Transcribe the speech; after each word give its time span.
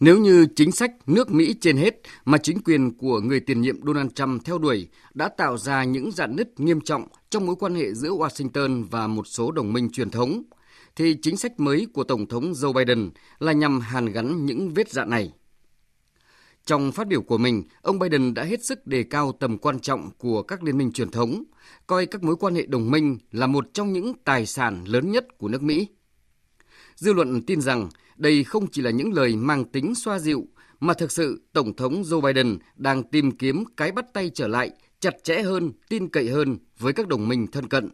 Nếu 0.00 0.18
như 0.18 0.46
chính 0.56 0.72
sách 0.72 0.92
nước 1.06 1.30
Mỹ 1.30 1.54
trên 1.60 1.76
hết 1.76 2.00
mà 2.24 2.38
chính 2.38 2.62
quyền 2.62 2.96
của 2.96 3.20
người 3.20 3.40
tiền 3.40 3.60
nhiệm 3.60 3.82
Donald 3.86 4.10
Trump 4.14 4.44
theo 4.44 4.58
đuổi 4.58 4.88
đã 5.14 5.28
tạo 5.28 5.58
ra 5.58 5.84
những 5.84 6.12
dạn 6.12 6.36
nứt 6.36 6.60
nghiêm 6.60 6.80
trọng 6.80 7.08
trong 7.30 7.46
mối 7.46 7.56
quan 7.56 7.74
hệ 7.74 7.94
giữa 7.94 8.10
Washington 8.10 8.84
và 8.90 9.06
một 9.06 9.26
số 9.26 9.50
đồng 9.50 9.72
minh 9.72 9.90
truyền 9.90 10.10
thống, 10.10 10.42
thì 10.96 11.16
chính 11.22 11.36
sách 11.36 11.60
mới 11.60 11.86
của 11.92 12.04
Tổng 12.04 12.26
thống 12.26 12.52
Joe 12.52 12.72
Biden 12.72 13.10
là 13.38 13.52
nhằm 13.52 13.80
hàn 13.80 14.06
gắn 14.06 14.46
những 14.46 14.74
vết 14.74 14.90
dạn 14.90 15.10
này. 15.10 15.32
Trong 16.66 16.92
phát 16.92 17.06
biểu 17.06 17.22
của 17.22 17.38
mình, 17.38 17.62
ông 17.82 17.98
Biden 17.98 18.34
đã 18.34 18.44
hết 18.44 18.64
sức 18.64 18.86
đề 18.86 19.02
cao 19.02 19.32
tầm 19.40 19.58
quan 19.58 19.80
trọng 19.80 20.10
của 20.18 20.42
các 20.42 20.62
liên 20.62 20.78
minh 20.78 20.92
truyền 20.92 21.10
thống, 21.10 21.44
coi 21.86 22.06
các 22.06 22.22
mối 22.22 22.36
quan 22.36 22.54
hệ 22.54 22.66
đồng 22.66 22.90
minh 22.90 23.18
là 23.32 23.46
một 23.46 23.74
trong 23.74 23.92
những 23.92 24.12
tài 24.24 24.46
sản 24.46 24.84
lớn 24.86 25.10
nhất 25.10 25.38
của 25.38 25.48
nước 25.48 25.62
Mỹ. 25.62 25.88
Dư 26.96 27.12
luận 27.12 27.42
tin 27.42 27.60
rằng 27.60 27.88
đây 28.18 28.44
không 28.44 28.66
chỉ 28.66 28.82
là 28.82 28.90
những 28.90 29.12
lời 29.12 29.36
mang 29.36 29.64
tính 29.64 29.94
xoa 29.94 30.18
dịu, 30.18 30.46
mà 30.80 30.94
thực 30.94 31.12
sự 31.12 31.42
Tổng 31.52 31.76
thống 31.76 32.02
Joe 32.02 32.20
Biden 32.20 32.58
đang 32.76 33.02
tìm 33.02 33.30
kiếm 33.30 33.64
cái 33.76 33.92
bắt 33.92 34.04
tay 34.12 34.30
trở 34.34 34.48
lại 34.48 34.70
chặt 35.00 35.24
chẽ 35.24 35.42
hơn, 35.42 35.72
tin 35.88 36.08
cậy 36.08 36.28
hơn 36.28 36.58
với 36.78 36.92
các 36.92 37.08
đồng 37.08 37.28
minh 37.28 37.46
thân 37.46 37.68
cận. 37.68 37.90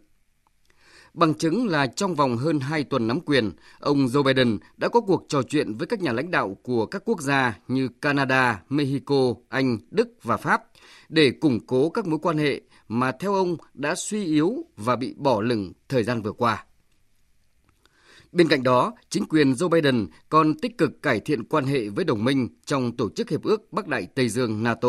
Bằng 1.14 1.34
chứng 1.34 1.68
là 1.68 1.86
trong 1.86 2.14
vòng 2.14 2.36
hơn 2.36 2.60
2 2.60 2.84
tuần 2.84 3.06
nắm 3.06 3.20
quyền, 3.20 3.50
ông 3.78 4.06
Joe 4.06 4.22
Biden 4.22 4.58
đã 4.76 4.88
có 4.88 5.00
cuộc 5.00 5.24
trò 5.28 5.42
chuyện 5.42 5.74
với 5.74 5.86
các 5.86 6.00
nhà 6.00 6.12
lãnh 6.12 6.30
đạo 6.30 6.56
của 6.62 6.86
các 6.86 7.02
quốc 7.04 7.20
gia 7.20 7.58
như 7.68 7.88
Canada, 8.00 8.62
Mexico, 8.68 9.34
Anh, 9.48 9.78
Đức 9.90 10.08
và 10.22 10.36
Pháp 10.36 10.62
để 11.08 11.30
củng 11.30 11.66
cố 11.66 11.90
các 11.90 12.06
mối 12.06 12.18
quan 12.22 12.38
hệ 12.38 12.60
mà 12.88 13.12
theo 13.12 13.34
ông 13.34 13.56
đã 13.74 13.94
suy 13.94 14.24
yếu 14.24 14.64
và 14.76 14.96
bị 14.96 15.14
bỏ 15.16 15.40
lửng 15.40 15.72
thời 15.88 16.04
gian 16.04 16.22
vừa 16.22 16.32
qua. 16.32 16.64
Bên 18.34 18.48
cạnh 18.48 18.62
đó, 18.62 18.94
chính 19.08 19.24
quyền 19.24 19.52
Joe 19.52 19.68
Biden 19.68 20.06
còn 20.28 20.54
tích 20.54 20.78
cực 20.78 21.02
cải 21.02 21.20
thiện 21.20 21.44
quan 21.44 21.64
hệ 21.64 21.88
với 21.88 22.04
đồng 22.04 22.24
minh 22.24 22.48
trong 22.66 22.96
Tổ 22.96 23.08
chức 23.16 23.30
Hiệp 23.30 23.42
ước 23.42 23.72
Bắc 23.72 23.88
Đại 23.88 24.06
Tây 24.14 24.28
Dương 24.28 24.62
NATO. 24.62 24.88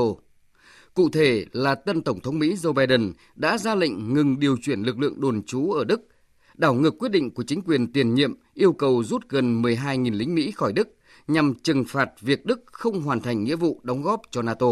Cụ 0.93 1.09
thể 1.09 1.45
là 1.51 1.75
tân 1.75 2.01
Tổng 2.01 2.19
thống 2.19 2.39
Mỹ 2.39 2.55
Joe 2.55 2.73
Biden 2.73 3.13
đã 3.35 3.57
ra 3.57 3.75
lệnh 3.75 4.13
ngừng 4.13 4.39
điều 4.39 4.57
chuyển 4.61 4.81
lực 4.81 4.99
lượng 4.99 5.21
đồn 5.21 5.43
trú 5.43 5.71
ở 5.71 5.83
Đức, 5.83 6.01
đảo 6.55 6.73
ngược 6.73 6.99
quyết 6.99 7.11
định 7.11 7.33
của 7.33 7.43
chính 7.43 7.61
quyền 7.61 7.93
tiền 7.93 8.13
nhiệm 8.13 8.33
yêu 8.53 8.73
cầu 8.73 9.03
rút 9.03 9.29
gần 9.29 9.61
12.000 9.61 10.17
lính 10.17 10.35
Mỹ 10.35 10.51
khỏi 10.51 10.73
Đức 10.73 10.95
nhằm 11.27 11.53
trừng 11.63 11.85
phạt 11.87 12.09
việc 12.21 12.45
Đức 12.45 12.63
không 12.65 13.01
hoàn 13.01 13.21
thành 13.21 13.43
nghĩa 13.43 13.55
vụ 13.55 13.81
đóng 13.83 14.01
góp 14.01 14.21
cho 14.31 14.41
NATO. 14.41 14.67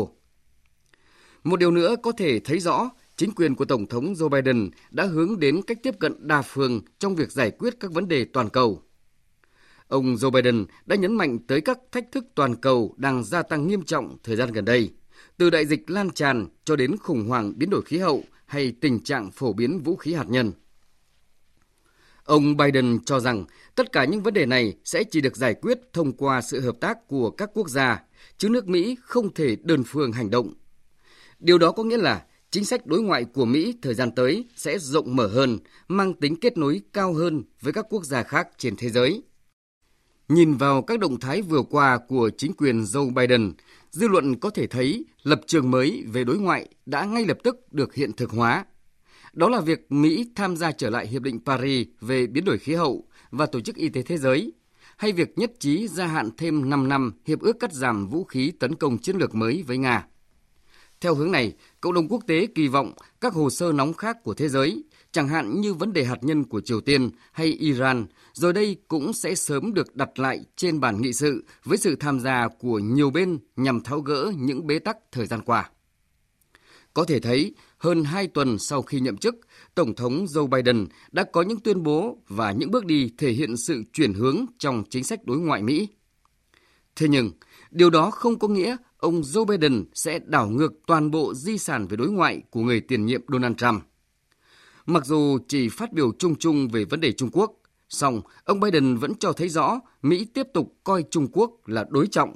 Một 1.44 1.60
điều 1.60 1.72
nữa 1.72 1.96
có 2.04 2.12
thể 2.12 2.40
thấy 2.40 2.60
rõ 2.60 2.90
chính 3.24 3.36
quyền 3.36 3.56
của 3.56 3.66
Tổng 3.66 3.88
thống 3.88 4.14
Joe 4.14 4.30
Biden 4.30 4.70
đã 4.92 5.06
hướng 5.06 5.40
đến 5.40 5.62
cách 5.68 5.78
tiếp 5.84 6.00
cận 6.00 6.28
đa 6.28 6.42
phương 6.42 6.82
trong 7.00 7.16
việc 7.16 7.32
giải 7.32 7.52
quyết 7.52 7.80
các 7.80 7.92
vấn 7.92 8.08
đề 8.08 8.26
toàn 8.26 8.50
cầu. 8.50 8.82
Ông 9.88 10.16
Joe 10.16 10.32
Biden 10.32 10.66
đã 10.86 10.96
nhấn 10.96 11.14
mạnh 11.14 11.40
tới 11.48 11.62
các 11.62 11.80
thách 11.92 12.12
thức 12.12 12.26
toàn 12.36 12.56
cầu 12.56 12.96
đang 12.98 13.24
gia 13.24 13.44
tăng 13.44 13.68
nghiêm 13.68 13.82
trọng 13.82 14.18
thời 14.24 14.36
gian 14.36 14.52
gần 14.52 14.66
đây, 14.66 14.94
từ 15.38 15.50
đại 15.50 15.66
dịch 15.66 15.90
lan 15.90 16.10
tràn 16.10 16.48
cho 16.66 16.76
đến 16.76 16.98
khủng 16.98 17.28
hoảng 17.28 17.54
biến 17.58 17.70
đổi 17.70 17.82
khí 17.82 17.98
hậu 17.98 18.24
hay 18.46 18.74
tình 18.82 19.00
trạng 19.00 19.32
phổ 19.32 19.54
biến 19.54 19.80
vũ 19.80 19.96
khí 19.96 20.14
hạt 20.14 20.30
nhân. 20.30 20.52
Ông 22.24 22.58
Biden 22.58 23.00
cho 23.06 23.20
rằng 23.20 23.46
tất 23.76 23.92
cả 23.92 24.06
những 24.06 24.24
vấn 24.24 24.34
đề 24.34 24.46
này 24.46 24.74
sẽ 24.84 25.04
chỉ 25.04 25.22
được 25.22 25.38
giải 25.38 25.54
quyết 25.54 25.80
thông 25.94 26.12
qua 26.12 26.42
sự 26.42 26.60
hợp 26.60 26.76
tác 26.80 27.08
của 27.08 27.30
các 27.30 27.50
quốc 27.54 27.70
gia, 27.70 28.04
chứ 28.38 28.50
nước 28.50 28.68
Mỹ 28.68 28.98
không 29.02 29.34
thể 29.34 29.56
đơn 29.56 29.84
phương 29.88 30.12
hành 30.12 30.30
động. 30.30 30.54
Điều 31.40 31.58
đó 31.58 31.72
có 31.72 31.84
nghĩa 31.84 31.98
là 31.98 32.26
chính 32.54 32.66
sách 32.66 32.86
đối 32.86 33.02
ngoại 33.02 33.26
của 33.26 33.46
Mỹ 33.46 33.76
thời 33.82 33.94
gian 33.94 34.12
tới 34.12 34.46
sẽ 34.56 34.80
rộng 34.80 35.16
mở 35.16 35.28
hơn, 35.28 35.58
mang 35.88 36.14
tính 36.14 36.36
kết 36.36 36.58
nối 36.58 36.82
cao 36.94 37.14
hơn 37.14 37.44
với 37.62 37.74
các 37.74 37.86
quốc 37.90 38.06
gia 38.06 38.24
khác 38.24 38.48
trên 38.58 38.76
thế 38.76 38.90
giới. 38.90 39.24
Nhìn 40.30 40.54
vào 40.54 40.82
các 40.82 41.00
động 41.00 41.20
thái 41.20 41.42
vừa 41.42 41.62
qua 41.62 42.00
của 42.08 42.30
chính 42.38 42.54
quyền 42.54 42.82
Joe 42.82 43.14
Biden, 43.14 43.54
dư 43.92 44.08
luận 44.08 44.40
có 44.40 44.50
thể 44.50 44.68
thấy 44.68 45.06
lập 45.24 45.42
trường 45.48 45.72
mới 45.72 46.04
về 46.08 46.24
đối 46.24 46.38
ngoại 46.38 46.70
đã 46.86 47.06
ngay 47.06 47.26
lập 47.26 47.38
tức 47.44 47.74
được 47.74 47.94
hiện 47.94 48.14
thực 48.14 48.32
hóa. 48.32 48.66
Đó 49.34 49.50
là 49.50 49.62
việc 49.62 49.92
Mỹ 49.92 50.26
tham 50.36 50.58
gia 50.58 50.72
trở 50.72 50.90
lại 50.90 51.08
Hiệp 51.08 51.22
định 51.22 51.40
Paris 51.46 51.88
về 52.02 52.28
biến 52.28 52.46
đổi 52.46 52.58
khí 52.58 52.74
hậu 52.74 53.08
và 53.32 53.46
Tổ 53.46 53.62
chức 53.62 53.76
Y 53.76 53.90
tế 53.90 54.02
Thế 54.02 54.18
giới, 54.18 54.54
hay 54.98 55.12
việc 55.12 55.38
nhất 55.38 55.52
trí 55.60 55.88
gia 55.88 56.06
hạn 56.06 56.30
thêm 56.38 56.70
5 56.70 56.90
năm 56.90 57.12
Hiệp 57.26 57.40
ước 57.40 57.60
cắt 57.60 57.74
giảm 57.74 58.08
vũ 58.08 58.24
khí 58.24 58.52
tấn 58.60 58.76
công 58.76 58.98
chiến 58.98 59.18
lược 59.18 59.36
mới 59.36 59.64
với 59.68 59.78
Nga. 59.78 60.08
Theo 61.04 61.16
hướng 61.16 61.32
này, 61.32 61.54
cộng 61.82 61.94
đồng 61.94 62.08
quốc 62.08 62.24
tế 62.28 62.48
kỳ 62.56 62.68
vọng 62.68 62.94
các 63.22 63.34
hồ 63.34 63.50
sơ 63.50 63.72
nóng 63.72 63.94
khác 63.94 64.24
của 64.24 64.34
thế 64.34 64.50
giới, 64.50 64.84
chẳng 65.12 65.28
hạn 65.28 65.62
như 65.62 65.74
vấn 65.74 65.94
đề 65.94 66.04
hạt 66.04 66.18
nhân 66.22 66.44
của 66.44 66.62
Triều 66.62 66.82
Tiên 66.82 67.10
hay 67.32 67.48
Iran, 67.48 68.06
rồi 68.34 68.54
đây 68.54 68.78
cũng 68.88 69.14
sẽ 69.14 69.36
sớm 69.36 69.74
được 69.74 69.96
đặt 69.96 70.20
lại 70.20 70.46
trên 70.56 70.80
bàn 70.80 71.02
nghị 71.02 71.14
sự 71.14 71.46
với 71.64 71.78
sự 71.78 71.96
tham 71.96 72.20
gia 72.20 72.48
của 72.60 72.80
nhiều 72.80 73.10
bên 73.10 73.40
nhằm 73.56 73.82
tháo 73.82 74.00
gỡ 74.00 74.34
những 74.38 74.68
bế 74.68 74.80
tắc 74.80 74.98
thời 75.12 75.26
gian 75.26 75.42
qua. 75.42 75.70
Có 76.94 77.04
thể 77.04 77.20
thấy, 77.20 77.56
hơn 77.78 78.04
2 78.04 78.28
tuần 78.28 78.60
sau 78.60 78.82
khi 78.82 79.00
nhậm 79.00 79.18
chức, 79.18 79.36
Tổng 79.76 79.96
thống 79.96 80.26
Joe 80.26 80.48
Biden 80.48 80.88
đã 81.12 81.24
có 81.24 81.42
những 81.42 81.60
tuyên 81.60 81.84
bố 81.84 82.18
và 82.28 82.52
những 82.52 82.72
bước 82.72 82.86
đi 82.86 83.12
thể 83.18 83.32
hiện 83.32 83.58
sự 83.58 83.84
chuyển 83.94 84.14
hướng 84.14 84.46
trong 84.60 84.84
chính 84.90 85.04
sách 85.04 85.26
đối 85.26 85.38
ngoại 85.38 85.64
Mỹ. 85.64 85.88
Thế 86.96 87.08
nhưng, 87.08 87.32
điều 87.72 87.90
đó 87.90 88.12
không 88.12 88.40
có 88.40 88.48
nghĩa 88.48 88.78
ông 89.04 89.22
Joe 89.22 89.46
Biden 89.46 89.86
sẽ 89.94 90.20
đảo 90.26 90.50
ngược 90.50 90.74
toàn 90.88 91.12
bộ 91.12 91.34
di 91.34 91.58
sản 91.58 91.88
về 91.88 91.98
đối 91.98 92.12
ngoại 92.12 92.42
của 92.50 92.60
người 92.60 92.82
tiền 92.82 93.06
nhiệm 93.06 93.22
Donald 93.28 93.56
Trump. 93.58 93.84
Mặc 94.86 95.06
dù 95.06 95.38
chỉ 95.48 95.70
phát 95.70 95.94
biểu 95.94 96.12
chung 96.20 96.36
chung 96.36 96.68
về 96.68 96.86
vấn 96.86 97.00
đề 97.00 97.12
Trung 97.12 97.30
Quốc, 97.34 97.52
song 97.90 98.22
ông 98.44 98.60
Biden 98.60 98.98
vẫn 98.98 99.16
cho 99.16 99.34
thấy 99.34 99.50
rõ 99.50 99.80
Mỹ 100.02 100.26
tiếp 100.34 100.48
tục 100.54 100.76
coi 100.84 101.04
Trung 101.12 101.28
Quốc 101.32 101.68
là 101.68 101.86
đối 101.90 102.08
trọng. 102.08 102.36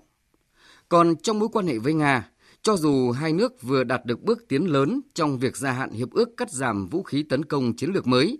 Còn 0.89 1.15
trong 1.15 1.39
mối 1.39 1.49
quan 1.51 1.67
hệ 1.67 1.77
với 1.77 1.93
Nga, 1.93 2.29
cho 2.61 2.77
dù 2.77 3.11
hai 3.11 3.33
nước 3.33 3.61
vừa 3.61 3.83
đạt 3.83 4.05
được 4.05 4.23
bước 4.23 4.47
tiến 4.47 4.65
lớn 4.71 5.01
trong 5.13 5.39
việc 5.39 5.57
gia 5.57 5.71
hạn 5.71 5.91
hiệp 5.91 6.11
ước 6.11 6.29
cắt 6.37 6.51
giảm 6.51 6.87
vũ 6.87 7.03
khí 7.03 7.23
tấn 7.23 7.45
công 7.45 7.75
chiến 7.75 7.91
lược 7.93 8.07
mới, 8.07 8.39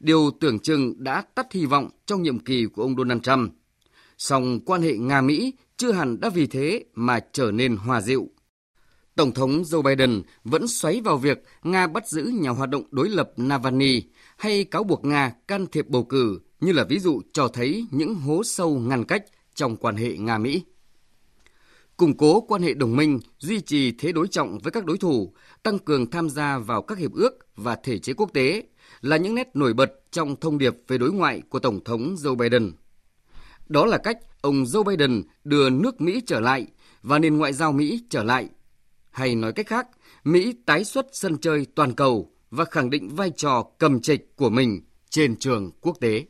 điều 0.00 0.30
tưởng 0.40 0.58
chừng 0.58 0.94
đã 1.04 1.22
tắt 1.34 1.52
hy 1.52 1.66
vọng 1.66 1.90
trong 2.06 2.22
nhiệm 2.22 2.38
kỳ 2.38 2.66
của 2.66 2.82
ông 2.82 2.96
Donald 2.96 3.22
Trump. 3.22 3.52
Song 4.18 4.60
quan 4.60 4.82
hệ 4.82 4.96
Nga-Mỹ 4.96 5.52
chưa 5.82 5.92
hẳn 5.92 6.20
đã 6.20 6.28
vì 6.28 6.46
thế 6.46 6.84
mà 6.94 7.20
trở 7.32 7.50
nên 7.50 7.76
hòa 7.76 8.00
dịu. 8.00 8.28
Tổng 9.16 9.32
thống 9.32 9.62
Joe 9.62 9.82
Biden 9.82 10.22
vẫn 10.44 10.68
xoáy 10.68 11.00
vào 11.00 11.16
việc 11.16 11.42
Nga 11.62 11.86
bắt 11.86 12.08
giữ 12.08 12.22
nhà 12.22 12.50
hoạt 12.50 12.70
động 12.70 12.82
đối 12.90 13.08
lập 13.08 13.32
Navalny 13.36 14.02
hay 14.36 14.64
cáo 14.64 14.84
buộc 14.84 15.04
Nga 15.04 15.32
can 15.48 15.66
thiệp 15.66 15.88
bầu 15.88 16.04
cử 16.04 16.40
như 16.60 16.72
là 16.72 16.84
ví 16.84 16.98
dụ 16.98 17.20
cho 17.32 17.48
thấy 17.48 17.86
những 17.90 18.14
hố 18.14 18.42
sâu 18.44 18.78
ngăn 18.78 19.04
cách 19.04 19.24
trong 19.54 19.76
quan 19.76 19.96
hệ 19.96 20.16
Nga-Mỹ. 20.16 20.62
Củng 21.96 22.16
cố 22.16 22.40
quan 22.40 22.62
hệ 22.62 22.74
đồng 22.74 22.96
minh, 22.96 23.20
duy 23.38 23.60
trì 23.60 23.92
thế 23.92 24.12
đối 24.12 24.28
trọng 24.28 24.58
với 24.58 24.72
các 24.72 24.84
đối 24.84 24.98
thủ, 24.98 25.32
tăng 25.62 25.78
cường 25.78 26.10
tham 26.10 26.30
gia 26.30 26.58
vào 26.58 26.82
các 26.82 26.98
hiệp 26.98 27.12
ước 27.12 27.38
và 27.56 27.76
thể 27.84 27.98
chế 27.98 28.12
quốc 28.12 28.30
tế 28.32 28.62
là 29.00 29.16
những 29.16 29.34
nét 29.34 29.50
nổi 29.54 29.74
bật 29.74 29.92
trong 30.10 30.36
thông 30.36 30.58
điệp 30.58 30.76
về 30.88 30.98
đối 30.98 31.12
ngoại 31.12 31.42
của 31.48 31.58
Tổng 31.58 31.84
thống 31.84 32.14
Joe 32.14 32.34
Biden. 32.34 32.72
Đó 33.68 33.86
là 33.86 33.98
cách 33.98 34.18
ông 34.40 34.64
Joe 34.64 34.84
Biden 34.84 35.22
đưa 35.44 35.70
nước 35.70 36.00
Mỹ 36.00 36.20
trở 36.26 36.40
lại 36.40 36.66
và 37.02 37.18
nền 37.18 37.38
ngoại 37.38 37.52
giao 37.52 37.72
Mỹ 37.72 38.02
trở 38.10 38.22
lại. 38.22 38.48
Hay 39.10 39.34
nói 39.34 39.52
cách 39.52 39.66
khác, 39.66 39.88
Mỹ 40.24 40.54
tái 40.66 40.84
xuất 40.84 41.06
sân 41.12 41.38
chơi 41.38 41.66
toàn 41.74 41.94
cầu 41.94 42.32
và 42.50 42.64
khẳng 42.64 42.90
định 42.90 43.08
vai 43.08 43.30
trò 43.36 43.66
cầm 43.78 44.00
trịch 44.00 44.36
của 44.36 44.50
mình 44.50 44.80
trên 45.10 45.36
trường 45.36 45.70
quốc 45.80 45.96
tế. 46.00 46.24